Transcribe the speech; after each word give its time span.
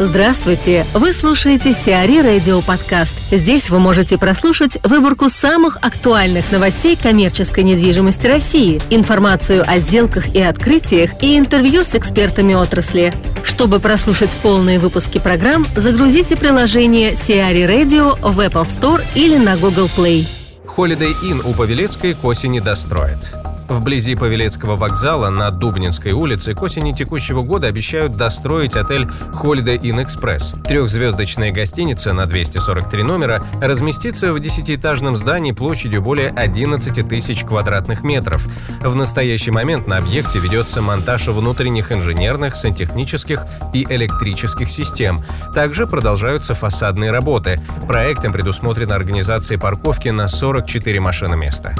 Здравствуйте! 0.00 0.84
Вы 0.92 1.12
слушаете 1.12 1.72
Сиари 1.72 2.20
Радио 2.20 2.60
Подкаст. 2.62 3.14
Здесь 3.30 3.70
вы 3.70 3.78
можете 3.78 4.18
прослушать 4.18 4.76
выборку 4.82 5.28
самых 5.28 5.76
актуальных 5.82 6.50
новостей 6.50 6.96
коммерческой 7.00 7.62
недвижимости 7.62 8.26
России, 8.26 8.82
информацию 8.90 9.62
о 9.64 9.78
сделках 9.78 10.34
и 10.34 10.42
открытиях 10.42 11.22
и 11.22 11.38
интервью 11.38 11.84
с 11.84 11.94
экспертами 11.94 12.54
отрасли. 12.54 13.14
Чтобы 13.44 13.78
прослушать 13.78 14.36
полные 14.42 14.80
выпуски 14.80 15.20
программ, 15.20 15.64
загрузите 15.76 16.34
приложение 16.34 17.14
Сиари 17.14 17.62
Radio 17.62 18.18
в 18.20 18.40
Apple 18.40 18.64
Store 18.64 19.00
или 19.14 19.36
на 19.36 19.56
Google 19.56 19.88
Play. 19.96 20.26
Holiday 20.76 21.14
Inn 21.22 21.40
у 21.48 21.54
Павелецкой 21.54 22.14
к 22.14 22.24
осени 22.24 22.58
достроит. 22.58 23.18
Вблизи 23.68 24.14
Павелецкого 24.14 24.76
вокзала 24.76 25.30
на 25.30 25.50
Дубнинской 25.50 26.12
улице 26.12 26.54
к 26.54 26.62
осени 26.62 26.92
текущего 26.92 27.42
года 27.42 27.66
обещают 27.66 28.12
достроить 28.12 28.76
отель 28.76 29.08
Holiday 29.32 29.78
Inn 29.78 30.04
Express. 30.04 30.62
Трехзвездочная 30.62 31.50
гостиница 31.50 32.12
на 32.12 32.26
243 32.26 33.02
номера 33.02 33.42
разместится 33.60 34.32
в 34.32 34.40
десятиэтажном 34.40 35.16
здании 35.16 35.52
площадью 35.52 36.02
более 36.02 36.28
11 36.28 37.08
тысяч 37.08 37.44
квадратных 37.44 38.02
метров. 38.02 38.44
В 38.80 38.94
настоящий 38.94 39.50
момент 39.50 39.86
на 39.86 39.96
объекте 39.96 40.38
ведется 40.38 40.82
монтаж 40.82 41.28
внутренних 41.28 41.90
инженерных, 41.90 42.56
сантехнических 42.56 43.46
и 43.72 43.84
электрических 43.88 44.70
систем. 44.70 45.18
Также 45.54 45.86
продолжаются 45.86 46.54
фасадные 46.54 47.10
работы. 47.10 47.58
Проектом 47.88 48.32
предусмотрена 48.32 48.94
организация 48.94 49.58
парковки 49.58 50.08
на 50.08 50.28
44 50.28 51.00
машины 51.00 51.36
места. 51.36 51.74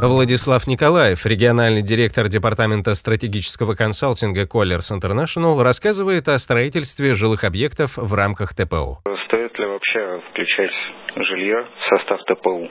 Владислав 0.00 0.68
Николаев, 0.68 1.26
региональный 1.26 1.82
директор 1.82 2.28
Департамента 2.28 2.94
стратегического 2.94 3.74
консалтинга 3.74 4.44
Colliers 4.44 4.92
International, 4.92 5.60
рассказывает 5.60 6.28
о 6.28 6.38
строительстве 6.38 7.14
жилых 7.14 7.42
объектов 7.42 7.96
в 7.96 8.14
рамках 8.14 8.54
ТПУ. 8.54 9.00
Стоит 9.26 9.58
ли 9.58 9.66
вообще 9.66 10.20
включать 10.30 10.70
жилье 11.16 11.64
в 11.80 11.88
состав 11.88 12.20
ТПУ? 12.24 12.68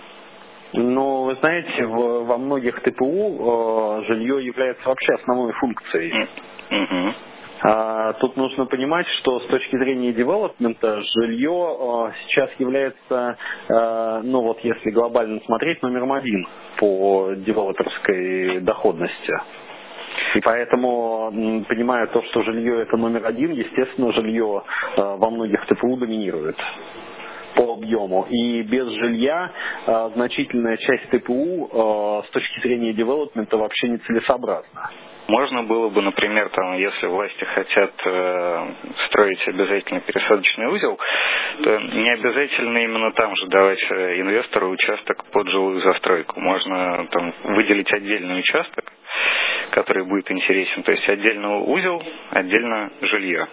Ну, 0.72 1.24
вы 1.26 1.36
знаете, 1.36 1.86
в, 1.86 2.26
во 2.26 2.38
многих 2.38 2.82
ТПУ 2.82 4.00
э, 4.00 4.08
жилье 4.08 4.46
является 4.46 4.88
вообще 4.88 5.14
основной 5.16 5.52
функцией. 5.54 6.30
Угу. 6.72 7.14
А, 7.62 8.14
тут 8.14 8.38
нужно 8.38 8.66
понимать, 8.66 9.08
что 9.08 9.40
с 9.40 9.46
точки 9.48 9.78
зрения 9.78 10.14
девелопмента 10.14 11.02
жилье 11.02 11.52
а, 11.52 12.12
сейчас 12.26 12.52
является, 12.60 13.38
а, 13.70 14.22
ну 14.22 14.42
вот 14.42 14.60
если 14.62 14.92
глобально 14.92 15.42
смотреть, 15.42 15.82
номером 15.82 16.14
один 16.14 16.48
по 16.78 17.34
девелоперской 17.36 18.60
доходности. 18.60 19.34
И 20.36 20.42
поэтому, 20.42 21.32
понимая 21.68 22.08
то, 22.08 22.22
что 22.24 22.42
жилье 22.42 22.82
это 22.82 22.98
номер 22.98 23.26
один, 23.26 23.52
естественно, 23.52 24.12
жилье 24.12 24.64
во 24.96 25.30
многих 25.30 25.64
ТПУ 25.68 25.96
доминирует 25.98 26.58
по 27.56 27.74
объему. 27.74 28.26
И 28.30 28.64
без 28.64 28.88
жилья 28.94 29.52
значительная 30.16 30.78
часть 30.78 31.10
ТПУ 31.12 32.24
с 32.26 32.30
точки 32.32 32.62
зрения 32.62 32.94
девелопмента 32.94 33.58
вообще 33.58 33.90
нецелесообразна. 33.90 34.90
Можно 35.28 35.64
было 35.64 35.90
бы, 35.90 36.02
например, 36.02 36.50
там, 36.50 36.78
если 36.78 37.08
власти 37.08 37.44
хотят 37.44 37.92
э, 38.06 38.68
строить 39.08 39.46
обязательно 39.48 40.00
пересадочный 40.00 40.68
узел, 40.68 40.98
то 41.64 41.80
не 41.80 42.10
обязательно 42.12 42.78
именно 42.78 43.12
там 43.12 43.36
же 43.36 43.48
давать 43.48 43.84
э, 43.92 44.22
инвестору 44.22 44.70
участок 44.70 45.26
под 45.32 45.50
жилую 45.50 45.82
застройку. 45.82 46.40
Можно 46.40 47.08
там 47.08 47.34
выделить 47.44 47.92
отдельный 47.94 48.40
участок, 48.40 48.86
который 49.72 50.06
будет 50.06 50.32
интересен. 50.32 50.84
То 50.84 50.94
есть 50.94 51.08
отдельно 51.10 51.58
узел, 51.60 52.02
отдельно 52.30 52.92
жилье. 53.02 53.48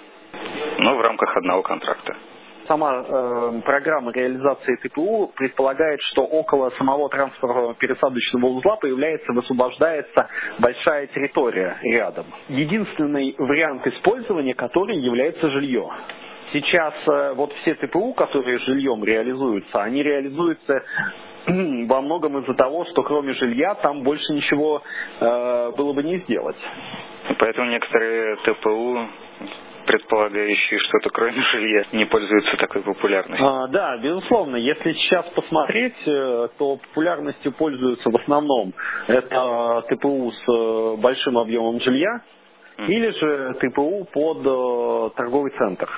Но 0.79 0.97
в 0.97 1.01
рамках 1.01 1.37
одного 1.37 1.63
контракта 1.63 2.17
сама 2.67 3.05
э, 3.07 3.61
программа 3.65 4.13
реализации 4.13 4.77
ТПУ 4.77 5.33
предполагает, 5.37 6.01
что 6.03 6.25
около 6.25 6.71
самого 6.71 7.09
транспортного 7.09 7.75
пересадочного 7.75 8.47
узла 8.47 8.77
появляется, 8.77 9.33
высвобождается 9.33 10.29
большая 10.59 11.07
территория 11.09 11.79
рядом. 11.83 12.27
Единственный 12.49 13.35
вариант 13.39 13.87
использования 13.87 14.55
который 14.55 14.97
является 14.97 15.49
жилье. 15.49 15.89
Сейчас 16.53 16.95
э, 17.07 17.35
вот 17.35 17.53
все 17.55 17.75
ТПУ, 17.75 18.15
которые 18.15 18.59
жильем 18.59 19.05
реализуются, 19.05 19.83
они 19.83 20.03
реализуются 20.03 20.83
во 21.47 22.01
многом 22.01 22.39
из-за 22.39 22.55
того, 22.55 22.85
что 22.87 23.03
кроме 23.03 23.33
жилья 23.35 23.75
там 23.75 24.03
больше 24.03 24.33
ничего 24.33 24.83
э, 25.21 25.73
было 25.77 25.93
бы 25.93 26.03
не 26.03 26.19
сделать. 26.19 26.57
Поэтому 27.39 27.71
некоторые 27.71 28.37
ТПУ 28.37 28.99
предполагающие 29.87 30.79
что-то 30.79 31.11
кроме 31.11 31.41
жилья, 31.41 31.85
не 31.93 32.05
пользуются 32.05 32.57
такой 32.57 32.83
популярностью. 32.83 33.47
А, 33.47 33.69
да, 33.69 33.97
безусловно. 33.99 34.57
Если 34.57 34.93
сейчас 34.93 35.27
посмотреть, 35.31 35.97
э, 36.07 36.49
то 36.59 36.77
популярностью 36.77 37.53
пользуются 37.53 38.11
в 38.11 38.17
основном 38.17 38.73
это 39.07 39.85
ТПУ 39.89 40.33
с 40.33 40.49
э, 40.49 40.97
большим 41.01 41.39
объемом 41.39 41.81
жилья, 41.81 42.23
или 42.79 43.11
же 43.11 43.55
ТПУ 43.61 44.07
под 44.13 44.39
э, 44.45 45.17
торговый 45.17 45.53
центр. 45.57 45.89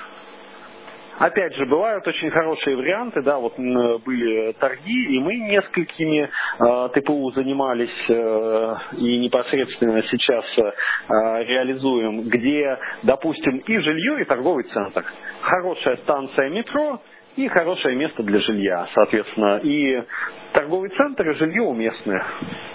Опять 1.19 1.55
же, 1.55 1.65
бывают 1.65 2.07
очень 2.07 2.29
хорошие 2.29 2.75
варианты, 2.75 3.23
да, 3.23 3.39
вот 3.39 3.57
были 3.57 4.51
торги, 4.53 5.15
и 5.15 5.19
мы 5.19 5.35
несколькими 5.35 6.29
э, 6.29 6.89
ТПУ 6.93 7.31
занимались 7.31 7.89
э, 8.07 8.75
и 8.97 9.17
непосредственно 9.17 10.03
сейчас 10.03 10.45
э, 10.59 11.43
реализуем, 11.45 12.29
где, 12.29 12.77
допустим, 13.01 13.57
и 13.57 13.77
жилье, 13.79 14.21
и 14.21 14.25
торговый 14.25 14.65
центр. 14.65 15.05
Хорошая 15.41 15.97
станция 15.97 16.49
метро, 16.49 17.01
и 17.35 17.47
хорошее 17.47 17.95
место 17.95 18.21
для 18.21 18.39
жилья, 18.39 18.87
соответственно, 18.93 19.59
и 19.63 20.03
торговый 20.53 20.91
центр 20.91 21.29
и 21.29 21.33
жилье 21.33 21.63
уместны 21.63 22.23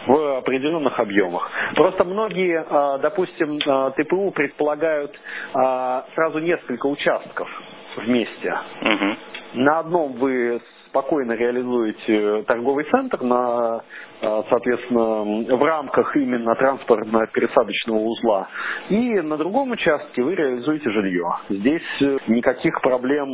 в 0.07 0.39
определенных 0.39 0.99
объемах. 0.99 1.49
Просто 1.77 2.05
многие, 2.05 2.99
допустим, 2.99 3.59
ТПУ 3.59 4.31
предполагают 4.31 5.19
сразу 5.53 6.39
несколько 6.39 6.87
участков 6.87 7.49
вместе. 7.97 8.53
Угу. 8.83 9.17
На 9.55 9.81
одном 9.81 10.13
вы 10.15 10.61
спокойно 10.87 11.33
реализуете 11.33 12.43
торговый 12.45 12.85
центр 12.85 13.23
на 13.23 13.83
а, 14.25 14.45
соответственно, 14.49 15.57
в 15.57 15.63
рамках 15.65 16.15
именно 16.17 16.55
транспортно-пересадочного 16.55 17.97
узла. 17.97 18.49
И 18.89 19.21
на 19.21 19.37
другом 19.37 19.73
участке 19.73 20.23
вы 20.23 20.37
реализуете 20.37 20.91
жилье. 20.91 21.27
Здесь 21.49 21.83
э, 22.03 22.19
никаких 22.29 22.81
проблем 22.83 23.29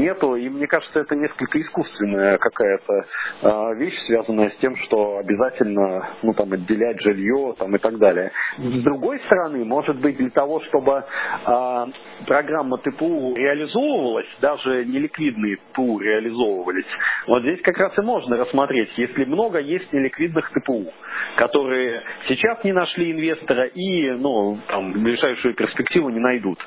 нету, 0.00 0.34
и 0.34 0.48
мне 0.48 0.66
кажется, 0.66 0.98
это 0.98 1.14
несколько 1.14 1.60
искусственная 1.60 2.38
какая-то 2.38 3.04
а, 3.42 3.74
вещь, 3.74 3.96
связанная 4.06 4.50
с 4.50 4.56
тем, 4.56 4.74
что 4.78 5.18
обязательно 5.18 6.08
ну, 6.22 6.32
там, 6.32 6.52
отделять 6.52 7.00
жилье 7.00 7.54
там, 7.56 7.76
и 7.76 7.78
так 7.78 7.96
далее. 7.98 8.32
С 8.58 8.82
другой 8.82 9.20
стороны, 9.20 9.64
может 9.64 10.00
быть, 10.00 10.16
для 10.16 10.30
того, 10.30 10.58
чтобы 10.62 11.04
а, 11.44 11.86
программа 12.26 12.78
ТПУ 12.78 13.36
реализовывалась, 13.36 14.26
даже 14.40 14.84
неликвидные 15.30 15.56
ТПУ 15.56 15.98
реализовывались, 15.98 16.86
вот 17.26 17.42
здесь 17.42 17.60
как 17.62 17.78
раз 17.78 17.96
и 17.98 18.02
можно 18.02 18.36
рассмотреть, 18.36 18.90
если 18.96 19.24
много 19.24 19.58
есть 19.58 19.92
неликвидных 19.92 20.50
ТПУ, 20.50 20.92
которые 21.36 22.02
сейчас 22.28 22.62
не 22.64 22.72
нашли 22.72 23.12
инвестора 23.12 23.64
и 23.64 24.10
ну, 24.12 24.58
там, 24.68 24.92
в 24.92 25.02
ближайшую 25.02 25.54
перспективу 25.54 26.10
не 26.10 26.20
найдут. 26.20 26.58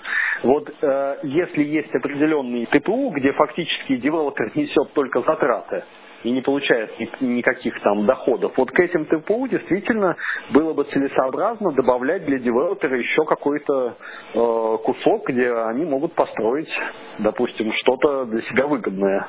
Вот 0.44 0.70
э, 0.82 1.18
если 1.24 1.64
есть 1.64 1.94
определенный 1.94 2.66
ТПУ, 2.66 3.12
где 3.12 3.34
фактически 3.34 3.98
девелопер 3.98 4.52
несет 4.56 4.94
только 4.94 5.22
затраты, 5.22 5.84
и 6.24 6.32
не 6.32 6.42
получает 6.42 7.00
ни, 7.00 7.10
никаких 7.26 7.74
там 7.82 8.06
доходов. 8.06 8.54
Вот 8.58 8.72
к 8.72 8.80
этим 8.80 9.06
ТПУ 9.06 9.48
действительно 9.48 10.16
было 10.52 10.74
бы 10.74 10.84
целесообразно 10.86 11.72
добавлять 11.72 12.26
для 12.26 12.40
девелопера 12.40 12.98
еще 12.98 13.26
какой-то 13.26 13.98
э, 14.34 14.78
кусок, 14.84 15.28
где 15.28 15.52
они 15.52 15.86
могут 15.86 16.14
построить, 16.14 16.72
допустим, 17.20 17.72
что-то 17.74 18.26
для 18.26 18.42
себя 18.44 18.68
выгодное 18.68 19.28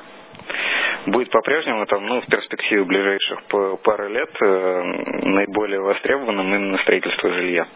будет 1.07 1.29
по-прежнему 1.29 1.85
там, 1.85 2.05
ну, 2.05 2.21
в 2.21 2.25
перспективе 2.27 2.83
ближайших 2.83 3.39
пары 3.83 4.09
лет 4.09 4.29
э, 4.41 4.81
наиболее 5.23 5.81
востребованным 5.81 6.53
именно 6.53 6.77
строительство 6.79 7.29
жилья? 7.31 7.67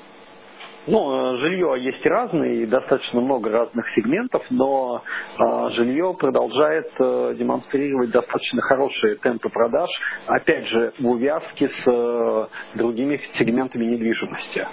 Ну, 0.89 1.35
э, 1.35 1.37
жилье 1.37 1.75
есть 1.77 2.03
разные, 2.03 2.65
достаточно 2.65 3.21
много 3.21 3.51
разных 3.51 3.87
сегментов, 3.91 4.43
но 4.49 5.03
э, 5.37 5.69
жилье 5.73 6.15
продолжает 6.19 6.89
э, 6.99 7.35
демонстрировать 7.37 8.09
достаточно 8.09 8.59
хорошие 8.63 9.17
темпы 9.17 9.49
продаж, 9.49 9.87
опять 10.25 10.65
же, 10.65 10.93
в 10.97 11.07
увязке 11.07 11.69
с 11.69 12.49
другими 12.73 13.21
сегментами 13.37 13.85
недвижимости. 13.85 14.67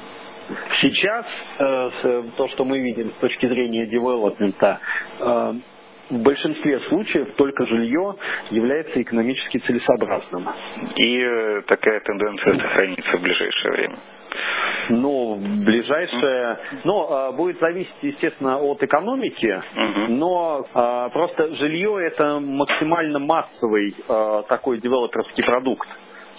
Сейчас 0.80 1.26
то, 1.58 2.48
что 2.48 2.64
мы 2.64 2.78
видим 2.78 3.12
с 3.12 3.16
точки 3.16 3.46
зрения 3.46 3.84
девелопмента, 3.86 4.78
в 5.18 6.22
большинстве 6.22 6.78
случаев 6.80 7.34
только 7.34 7.66
жилье 7.66 8.14
является 8.50 9.02
экономически 9.02 9.58
целесообразным. 9.58 10.48
И 10.94 11.62
такая 11.66 12.00
тенденция 12.00 12.54
сохранится 12.54 13.16
в 13.16 13.22
ближайшее 13.22 13.72
время. 13.72 13.98
Ну, 14.88 15.36
ближайшее... 15.64 16.58
Ну, 16.84 17.32
будет 17.32 17.58
зависеть, 17.58 17.94
естественно, 18.02 18.58
от 18.58 18.82
экономики, 18.82 19.62
но 20.08 20.66
а, 20.74 21.08
просто 21.10 21.54
жилье 21.56 22.06
это 22.06 22.40
максимально 22.40 23.18
массовый 23.18 23.94
а, 24.08 24.42
такой 24.42 24.78
девелоперский 24.78 25.44
продукт 25.44 25.88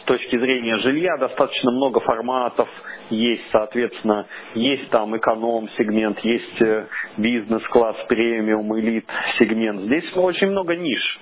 с 0.01 0.03
точки 0.03 0.39
зрения 0.39 0.77
жилья 0.77 1.17
достаточно 1.17 1.71
много 1.71 1.99
форматов 1.99 2.69
есть, 3.09 3.43
соответственно, 3.51 4.25
есть 4.53 4.89
там 4.89 5.15
эконом-сегмент, 5.17 6.19
есть 6.19 6.61
э, 6.61 6.87
бизнес-класс, 7.17 8.05
премиум, 8.07 8.77
элит-сегмент. 8.77 9.81
Здесь 9.81 10.15
очень 10.15 10.47
много 10.47 10.75
ниш 10.75 11.19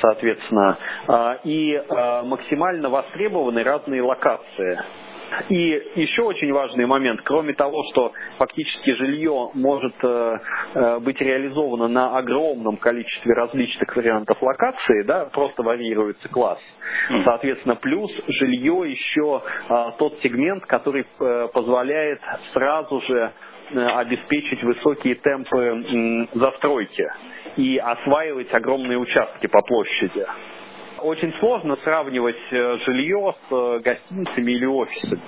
соответственно, 0.00 0.76
и 1.44 1.72
максимально 2.24 2.90
востребованы 2.90 3.62
разные 3.62 4.02
локации. 4.02 4.78
И 5.48 5.82
еще 5.96 6.22
очень 6.22 6.52
важный 6.52 6.86
момент, 6.86 7.20
кроме 7.22 7.52
того, 7.54 7.82
что 7.90 8.12
фактически 8.38 8.94
жилье 8.94 9.50
может 9.54 9.94
э, 10.02 10.38
э, 10.74 10.98
быть 11.00 11.20
реализовано 11.20 11.88
на 11.88 12.16
огромном 12.16 12.76
количестве 12.76 13.34
различных 13.34 13.94
вариантов 13.96 14.40
локации, 14.40 15.02
да, 15.04 15.26
просто 15.26 15.62
варьируется 15.62 16.28
класс. 16.28 16.58
Соответственно, 17.24 17.76
плюс 17.76 18.10
жилье 18.28 18.84
еще 18.86 19.42
э, 19.68 19.74
тот 19.98 20.18
сегмент, 20.22 20.64
который 20.66 21.06
позволяет 21.52 22.20
сразу 22.52 23.00
же 23.00 23.32
обеспечить 23.74 24.62
высокие 24.62 25.16
темпы 25.16 26.28
застройки 26.34 27.04
и 27.56 27.78
осваивать 27.78 28.52
огромные 28.54 28.98
участки 28.98 29.48
по 29.48 29.60
площади 29.62 30.24
очень 31.06 31.32
сложно 31.34 31.76
сравнивать 31.76 32.36
э, 32.50 32.78
жилье 32.78 33.34
с 33.48 33.52
э, 33.52 33.78
гостиницами 33.80 34.52
или 34.52 34.66
офисами. 34.66 35.22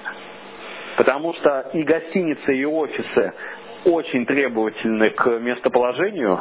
Потому 0.96 1.32
что 1.34 1.70
и 1.72 1.82
гостиницы, 1.82 2.56
и 2.56 2.64
офисы 2.64 3.32
очень 3.84 4.26
требовательны 4.26 5.10
к 5.10 5.26
местоположению. 5.38 6.40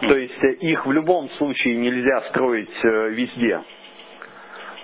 То 0.00 0.16
есть 0.16 0.42
э, 0.42 0.52
их 0.60 0.86
в 0.86 0.92
любом 0.92 1.28
случае 1.30 1.76
нельзя 1.76 2.22
строить 2.30 2.82
везде. 2.82 3.60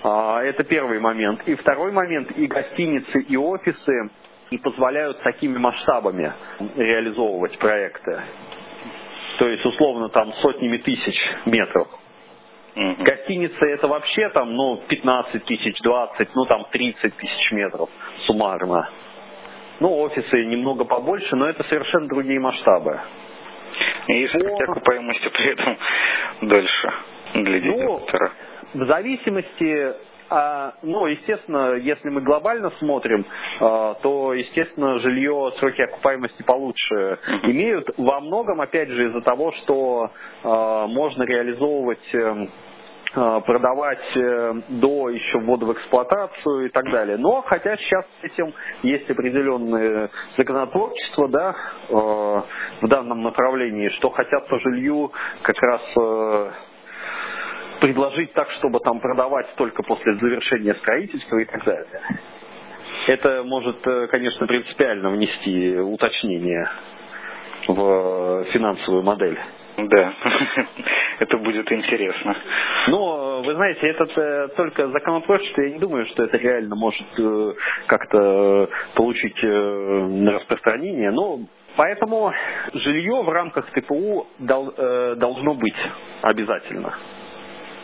А, 0.02 0.42
это 0.42 0.62
первый 0.64 1.00
момент. 1.00 1.48
И 1.48 1.54
второй 1.54 1.92
момент, 1.92 2.32
и 2.32 2.46
гостиницы, 2.46 3.20
и 3.22 3.36
офисы 3.36 4.10
и 4.50 4.58
позволяют 4.58 5.18
такими 5.22 5.56
масштабами 5.56 6.32
реализовывать 6.76 7.58
проекты. 7.58 8.20
То 9.38 9.48
есть, 9.48 9.64
условно, 9.64 10.08
там 10.10 10.32
сотнями 10.34 10.76
тысяч 10.76 11.18
метров. 11.46 11.88
Угу. 12.76 13.04
Гостиница 13.04 13.64
это 13.64 13.88
вообще 13.88 14.28
там, 14.28 14.54
ну, 14.54 14.76
15 14.88 15.44
тысяч, 15.44 15.80
20, 15.80 16.34
ну, 16.34 16.44
там 16.44 16.66
30 16.70 17.16
тысяч 17.16 17.50
метров 17.52 17.88
суммарно. 18.26 18.90
Ну, 19.80 19.98
офисы 19.98 20.44
немного 20.44 20.84
побольше, 20.84 21.36
но 21.36 21.46
это 21.46 21.64
совершенно 21.64 22.06
другие 22.06 22.38
масштабы. 22.38 23.00
И 24.08 24.26
По... 24.28 24.72
окупаемости 24.72 25.28
при 25.28 25.52
этом 25.52 25.78
дольше 26.42 26.92
для 27.34 27.60
директора? 27.60 28.32
Ну, 28.74 28.84
в 28.84 28.86
зависимости 28.86 29.94
а, 30.28 30.74
ну, 30.82 31.06
естественно, 31.06 31.74
если 31.74 32.08
мы 32.08 32.20
глобально 32.20 32.70
смотрим, 32.78 33.24
а, 33.60 33.94
то, 33.94 34.34
естественно, 34.34 34.98
жилье 34.98 35.52
сроки 35.58 35.82
окупаемости 35.82 36.42
получше 36.42 37.18
имеют. 37.44 37.88
Во 37.96 38.20
многом, 38.20 38.60
опять 38.60 38.88
же, 38.88 39.08
из-за 39.08 39.20
того, 39.20 39.52
что 39.52 40.10
а, 40.42 40.86
можно 40.88 41.22
реализовывать 41.22 42.14
эм, 42.14 42.50
продавать 43.16 44.16
э, 44.16 44.52
до 44.68 45.08
еще 45.08 45.38
ввода 45.38 45.64
в 45.64 45.72
эксплуатацию 45.72 46.66
и 46.66 46.68
так 46.68 46.84
далее. 46.90 47.16
Но 47.16 47.40
хотя 47.42 47.76
сейчас 47.78 48.04
с 48.20 48.24
этим 48.24 48.52
есть 48.82 49.08
определенное 49.10 50.10
законотворчество 50.36 51.28
да, 51.28 51.56
э, 51.88 51.92
в 51.94 52.88
данном 52.88 53.22
направлении, 53.22 53.88
что 53.88 54.10
хотят 54.10 54.46
по 54.48 54.58
жилью 54.60 55.12
как 55.40 55.56
раз 55.62 55.82
э, 55.98 56.50
предложить 57.80 58.34
так, 58.34 58.50
чтобы 58.50 58.80
там 58.80 59.00
продавать 59.00 59.54
только 59.56 59.82
после 59.82 60.14
завершения 60.18 60.74
строительства 60.74 61.38
и 61.38 61.46
так 61.46 61.64
далее. 61.64 62.02
Это 63.06 63.44
может, 63.44 63.80
конечно, 64.10 64.46
принципиально 64.46 65.10
внести 65.10 65.78
уточнение 65.78 66.68
в 67.66 68.44
финансовую 68.52 69.02
модель. 69.02 69.38
Да, 69.76 70.14
это 71.18 71.36
будет 71.38 71.70
интересно. 71.70 72.34
Но, 72.88 73.42
вы 73.42 73.54
знаете, 73.54 73.86
это 73.88 74.20
э, 74.20 74.48
только 74.56 74.88
законотворчество, 74.88 75.62
я 75.62 75.70
не 75.70 75.78
думаю, 75.78 76.06
что 76.06 76.24
это 76.24 76.38
реально 76.38 76.76
может 76.76 77.06
э, 77.18 77.52
как-то 77.86 78.70
получить 78.94 79.38
э, 79.44 80.30
распространение. 80.32 81.10
Но 81.10 81.40
поэтому 81.76 82.32
жилье 82.72 83.22
в 83.22 83.28
рамках 83.28 83.70
ТПУ 83.72 84.26
должно 84.38 85.54
быть 85.54 85.76
обязательно. 86.22 86.94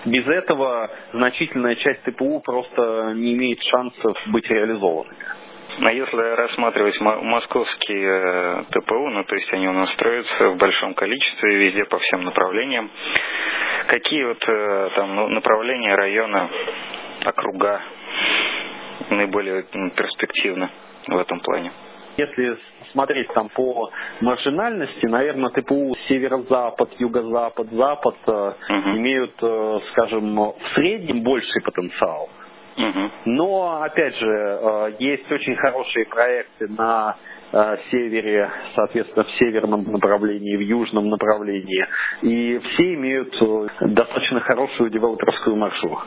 Без 0.06 0.26
этого 0.26 0.90
значительная 1.12 1.74
часть 1.76 2.02
ТПУ 2.04 2.40
просто 2.40 3.12
не 3.14 3.34
имеет 3.34 3.62
шансов 3.62 4.16
быть 4.28 4.48
реализованными. 4.48 5.16
А 5.80 5.90
если 5.90 6.36
рассматривать 6.36 7.00
московские 7.00 8.08
э, 8.08 8.64
ТПУ, 8.70 9.08
ну 9.08 9.24
то 9.24 9.34
есть 9.36 9.52
они 9.52 9.68
у 9.68 9.72
нас 9.72 9.90
строятся 9.94 10.50
в 10.50 10.56
большом 10.58 10.92
количестве, 10.92 11.56
везде 11.56 11.84
по 11.84 11.98
всем 11.98 12.24
направлениям, 12.24 12.90
какие 13.86 14.24
вот 14.24 14.46
э, 14.46 14.90
там 14.94 15.14
ну, 15.14 15.28
направления 15.28 15.94
района, 15.94 16.48
округа 17.24 17.80
наиболее 19.08 19.62
перспективны 19.96 20.68
в 21.08 21.16
этом 21.16 21.40
плане? 21.40 21.72
Если 22.18 22.58
смотреть 22.90 23.28
там 23.28 23.48
по 23.48 23.90
маржинальности, 24.20 25.06
наверное, 25.06 25.48
ТПУ 25.48 25.96
северо-запад, 26.06 26.90
юго-запад, 26.98 27.68
запад, 27.70 28.16
-запад, 28.26 28.56
угу. 28.68 28.90
имеют, 28.98 29.34
скажем, 29.92 30.34
в 30.36 30.54
среднем 30.74 31.22
больший 31.22 31.62
потенциал. 31.62 32.28
Но, 33.24 33.82
опять 33.82 34.16
же, 34.16 34.26
э, 34.26 34.92
есть 34.98 35.30
очень 35.30 35.54
хорошие 35.56 36.06
проекты 36.06 36.68
на 36.68 37.16
э, 37.52 37.76
севере, 37.90 38.50
соответственно, 38.74 39.24
в 39.24 39.30
северном 39.32 39.84
направлении, 39.84 40.56
в 40.56 40.60
южном 40.60 41.08
направлении. 41.08 41.86
И 42.22 42.58
все 42.58 42.94
имеют 42.94 43.34
э, 43.40 43.66
достаточно 43.88 44.40
хорошую 44.40 44.90
девелоперскую 44.90 45.56
маршрут. 45.56 46.00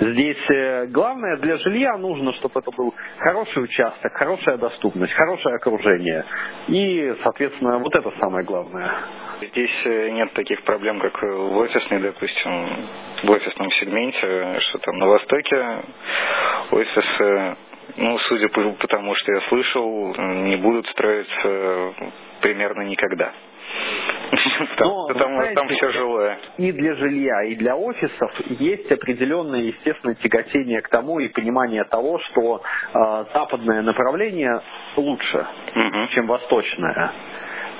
Здесь 0.00 0.90
главное 0.90 1.38
для 1.38 1.56
жилья 1.58 1.96
нужно, 1.96 2.32
чтобы 2.34 2.60
это 2.60 2.70
был 2.72 2.94
хороший 3.18 3.64
участок, 3.64 4.12
хорошая 4.14 4.56
доступность, 4.58 5.12
хорошее 5.12 5.56
окружение. 5.56 6.24
И, 6.68 7.14
соответственно, 7.22 7.78
вот 7.78 7.94
это 7.94 8.10
самое 8.18 8.44
главное. 8.44 8.90
Здесь 9.40 9.80
э, 9.84 10.10
нет 10.10 10.32
таких 10.32 10.62
проблем, 10.62 11.00
как 11.00 11.20
в 11.22 11.56
офисной, 11.58 12.00
допустим, 12.00 12.68
в 13.22 13.30
офисном 13.30 13.70
сегменте, 13.70 14.60
что 14.60 14.78
там 14.78 14.98
на 14.98 15.06
Востоке 15.06 15.78
офисы, 16.70 17.56
ну, 17.96 18.18
судя 18.18 18.48
по 18.48 18.86
тому, 18.88 19.14
что 19.14 19.32
я 19.32 19.40
слышал, 19.42 20.14
не 20.16 20.56
будут 20.56 20.86
строиться 20.86 21.94
примерно 22.40 22.82
никогда. 22.82 23.32
Но, 24.78 25.06
потому 25.08 25.42
что 25.42 25.54
там 25.54 25.68
все 25.68 25.90
жилое. 25.90 26.38
И 26.58 26.72
для 26.72 26.94
жилья, 26.94 27.44
и 27.44 27.54
для 27.54 27.76
офисов 27.76 28.32
есть 28.48 28.90
определенное, 28.90 29.60
естественно, 29.60 30.14
тяготение 30.14 30.80
к 30.80 30.88
тому 30.88 31.18
и 31.18 31.28
понимание 31.28 31.84
того, 31.84 32.18
что 32.18 32.62
э, 32.62 33.24
западное 33.32 33.82
направление 33.82 34.60
лучше, 34.96 35.46
угу. 35.74 36.08
чем 36.10 36.26
восточное. 36.26 37.12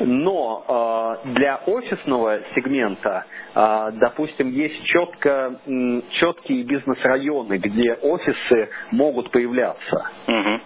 Но 0.00 1.20
э, 1.24 1.28
для 1.30 1.56
офисного 1.66 2.40
сегмента, 2.54 3.26
э, 3.54 3.90
допустим, 3.94 4.50
есть 4.50 4.84
четко, 4.84 5.60
четкие 6.10 6.64
бизнес-районы, 6.64 7.58
где 7.58 7.94
офисы 7.94 8.70
могут 8.90 9.30
появляться. 9.30 10.10
Угу. 10.26 10.60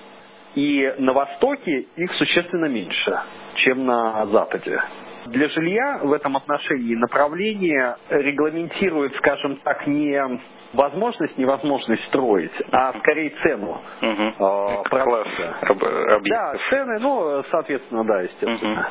И 0.55 0.95
на 0.99 1.13
Востоке 1.13 1.87
их 1.97 2.13
существенно 2.15 2.67
меньше, 2.67 3.21
чем 3.57 3.85
на 3.85 4.27
Западе. 4.27 4.81
Для 5.29 5.49
жилья 5.49 6.01
в 6.03 6.13
этом 6.13 6.37
отношении 6.37 6.95
направление 6.95 7.97
регламентирует, 8.09 9.15
скажем 9.17 9.57
так, 9.57 9.87
не 9.87 10.41
возможность, 10.73 11.37
невозможность 11.39 12.05
строить, 12.07 12.53
а 12.71 12.93
скорее 12.99 13.31
цену 13.43 13.81
угу. 14.03 14.23
э, 14.23 14.83
продукта. 14.89 15.59
Да, 16.25 16.55
цены, 16.69 16.99
ну, 17.01 17.43
соответственно, 17.51 18.05
да, 18.05 18.21
естественно. 18.23 18.89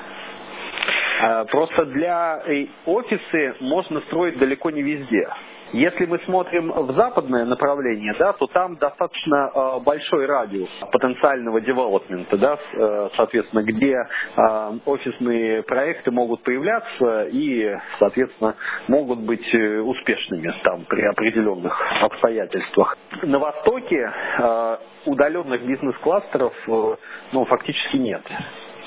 Угу. 1.20 1.48
Просто 1.52 1.86
для 1.86 2.42
э, 2.46 2.68
офисы 2.86 3.56
можно 3.62 4.02
строить 4.02 4.38
далеко 4.38 4.70
не 4.70 4.84
везде. 4.84 5.28
Если 5.74 6.06
мы 6.06 6.20
смотрим 6.20 6.72
в 6.72 6.94
западное 6.94 7.46
направление, 7.46 8.14
да, 8.18 8.32
то 8.34 8.48
там 8.48 8.78
достаточно 8.78 9.52
э, 9.54 9.80
большой 9.84 10.26
радиус 10.26 10.70
потенциального 10.92 11.60
девелопмента, 11.60 12.38
да, 12.38 12.58
э, 12.58 13.10
соответственно, 13.16 13.64
где 13.64 13.96
э, 13.96 14.78
офисные 14.86 15.64
проекты 15.64 16.12
могут 16.12 16.42
появляться 16.44 17.24
и, 17.24 17.76
соответственно, 18.00 18.56
могут 18.88 19.20
быть 19.20 19.54
успешными 19.54 20.54
там 20.64 20.86
при 20.86 21.06
определенных 21.06 21.82
обстоятельствах. 22.02 22.98
На 23.24 23.40
Востоке 23.40 24.12
удаленных 25.06 25.66
бизнес-кластеров 25.66 26.54
ну, 26.68 27.46
фактически 27.46 27.98
нет. 27.98 28.22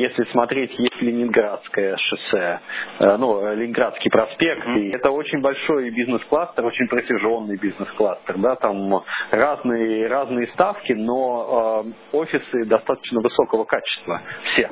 Если 0.00 0.24
смотреть, 0.32 0.78
есть 0.78 1.02
Ленинградское 1.02 1.94
шоссе, 1.98 2.60
э, 3.00 3.16
ну, 3.18 3.54
Ленинградский 3.54 4.10
проспект, 4.10 4.66
и 4.68 4.92
это 4.92 5.10
очень 5.10 5.42
большой 5.42 5.90
бизнес-кластер, 5.90 6.64
очень 6.64 6.88
протяженный 6.88 7.58
бизнес-кластер, 7.58 8.38
да, 8.38 8.56
там 8.56 9.04
разные, 9.30 10.06
разные 10.06 10.46
ставки, 10.48 10.92
но 10.92 11.84
э, 11.84 12.16
офисы 12.16 12.64
достаточно 12.64 13.20
высокого 13.20 13.64
качества, 13.64 14.22
все. 14.52 14.70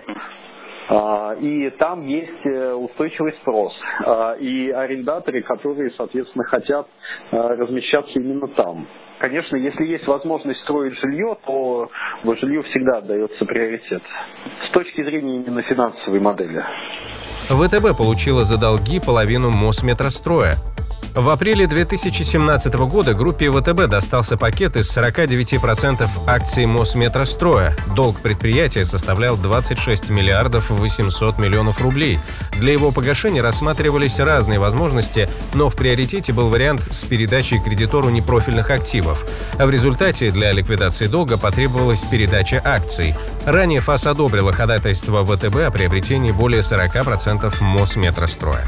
А, 0.88 1.34
и 1.34 1.70
там 1.70 2.06
есть 2.06 2.44
э, 2.44 2.72
устойчивый 2.72 3.34
спрос. 3.34 3.74
А, 4.04 4.34
и 4.34 4.70
арендаторы, 4.70 5.42
которые, 5.42 5.90
соответственно, 5.90 6.44
хотят 6.44 6.86
размещаться 7.30 8.18
именно 8.18 8.48
там. 8.48 8.86
Конечно, 9.18 9.56
если 9.56 9.84
есть 9.84 10.06
возможность 10.06 10.60
строить 10.60 10.94
жилье, 10.94 11.36
то 11.44 11.90
жилью 12.24 12.62
всегда 12.62 12.98
отдается 12.98 13.44
приоритет. 13.44 14.02
С 14.66 14.70
точки 14.70 15.02
зрения 15.02 15.36
именно 15.36 15.62
финансовой 15.62 16.20
модели. 16.20 16.64
ВТБ 17.48 17.96
получила 17.96 18.44
за 18.44 18.58
долги 18.58 19.00
половину 19.00 19.50
Мосметростроя. 19.50 20.54
В 21.18 21.30
апреле 21.30 21.66
2017 21.66 22.72
года 22.74 23.12
группе 23.12 23.50
ВТБ 23.50 23.88
достался 23.88 24.36
пакет 24.36 24.76
из 24.76 24.96
49% 24.96 26.08
акций 26.28 26.64
Мосметростроя. 26.64 27.76
Долг 27.96 28.20
предприятия 28.20 28.84
составлял 28.84 29.36
26 29.36 30.10
миллиардов 30.10 30.70
800 30.70 31.40
миллионов 31.40 31.80
рублей. 31.80 32.20
Для 32.60 32.72
его 32.72 32.92
погашения 32.92 33.42
рассматривались 33.42 34.20
разные 34.20 34.60
возможности, 34.60 35.28
но 35.54 35.68
в 35.68 35.74
приоритете 35.74 36.32
был 36.32 36.50
вариант 36.50 36.86
с 36.92 37.02
передачей 37.02 37.58
кредитору 37.58 38.10
непрофильных 38.10 38.70
активов. 38.70 39.26
А 39.58 39.66
в 39.66 39.70
результате 39.70 40.30
для 40.30 40.52
ликвидации 40.52 41.08
долга 41.08 41.36
потребовалась 41.36 42.04
передача 42.04 42.62
акций. 42.64 43.16
Ранее 43.44 43.80
ФАС 43.80 44.06
одобрила 44.06 44.52
ходатайство 44.52 45.26
ВТБ 45.26 45.56
о 45.66 45.70
приобретении 45.72 46.30
более 46.30 46.60
40% 46.60 47.60
Мосметростроя. 47.60 48.64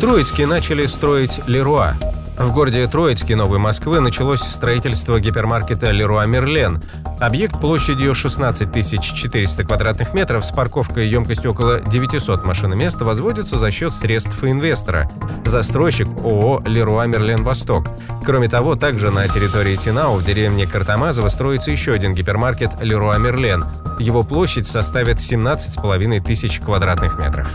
Троицке 0.00 0.46
начали 0.46 0.86
строить 0.86 1.42
Леруа. 1.46 1.92
В 2.38 2.54
городе 2.54 2.86
Троицке 2.86 3.36
Новой 3.36 3.58
Москвы 3.58 4.00
началось 4.00 4.40
строительство 4.40 5.20
гипермаркета 5.20 5.90
Леруа 5.90 6.24
Мерлен. 6.24 6.80
Объект 7.20 7.60
площадью 7.60 8.14
16 8.14 9.02
400 9.02 9.62
квадратных 9.64 10.14
метров 10.14 10.46
с 10.46 10.52
парковкой 10.52 11.06
емкостью 11.06 11.50
около 11.50 11.80
900 11.80 12.46
машиномест 12.46 12.98
возводится 13.02 13.58
за 13.58 13.70
счет 13.70 13.92
средств 13.92 14.42
инвестора. 14.42 15.06
Застройщик 15.44 16.08
ООО 16.08 16.62
«Леруа 16.64 17.06
Мерлен 17.06 17.44
Восток». 17.44 17.86
Кроме 18.24 18.48
того, 18.48 18.76
также 18.76 19.10
на 19.10 19.28
территории 19.28 19.76
Тинау 19.76 20.16
в 20.16 20.24
деревне 20.24 20.66
Картамазово 20.66 21.28
строится 21.28 21.70
еще 21.70 21.92
один 21.92 22.14
гипермаркет 22.14 22.70
«Леруа 22.80 23.18
Мерлен». 23.18 23.62
Его 23.98 24.22
площадь 24.22 24.66
составит 24.66 25.18
17,5 25.18 26.24
тысяч 26.24 26.58
квадратных 26.58 27.18
метров. 27.18 27.50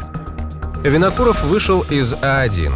Винокуров 0.90 1.44
вышел 1.44 1.82
из 1.82 2.14
А1. 2.14 2.72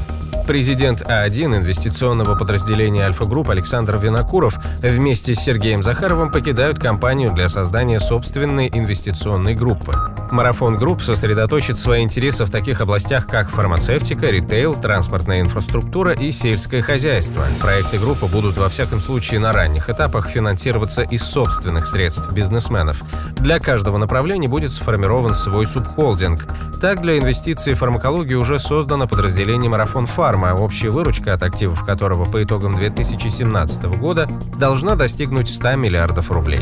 Президент 0.48 1.04
А1 1.04 1.58
инвестиционного 1.58 2.36
подразделения 2.36 3.04
Альфа-Групп 3.04 3.52
Александр 3.52 4.00
Винокуров 4.00 4.58
вместе 4.80 5.36
с 5.36 5.40
Сергеем 5.40 5.84
Захаровым 5.84 6.32
покидают 6.32 6.80
компанию 6.80 7.32
для 7.32 7.50
создания 7.50 8.00
собственной 8.00 8.68
инвестиционной 8.68 9.54
группы. 9.54 9.94
Марафон 10.32 10.76
Групп 10.76 11.02
сосредоточит 11.02 11.78
свои 11.78 12.04
интересы 12.04 12.46
в 12.46 12.52
таких 12.52 12.82
областях, 12.82 13.28
как 13.28 13.50
фармацевтика, 13.50 14.28
ритейл, 14.28 14.74
транспортная 14.74 15.42
инфраструктура 15.42 16.14
и 16.14 16.32
сельское 16.32 16.82
хозяйство. 16.82 17.46
Проекты 17.62 17.98
группы 17.98 18.26
будут 18.28 18.58
во 18.58 18.70
всяком 18.70 19.02
случае 19.02 19.40
на 19.40 19.54
ранних 19.54 19.90
этапах 19.90 20.28
финансироваться 20.28 21.04
из 21.04 21.24
собственных 21.24 21.88
средств 21.88 22.32
бизнесменов. 22.32 23.02
Для 23.38 23.60
каждого 23.60 23.98
направления 23.98 24.48
будет 24.48 24.72
сформирован 24.72 25.36
свой 25.36 25.66
субхолдинг. 25.66 26.46
Так, 26.82 27.02
для 27.02 27.18
инвестиций 27.18 27.74
в 27.74 27.80
фармакологию 27.80 28.40
уже 28.40 28.60
создано 28.60 29.08
подразделение 29.08 29.70
«Марафон 29.70 30.08
Фарма», 30.08 30.54
общая 30.54 30.92
выручка 30.92 31.34
от 31.34 31.44
активов 31.44 31.86
которого 31.86 32.26
по 32.26 32.44
итогам 32.44 32.74
2017 32.74 33.84
года 34.00 34.28
должна 34.58 34.96
достигнуть 34.96 35.50
100 35.50 35.76
миллиардов 35.76 36.32
рублей. 36.32 36.62